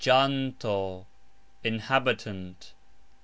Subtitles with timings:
[0.03, 1.05] logxanto:
[1.63, 2.71] inhabitant.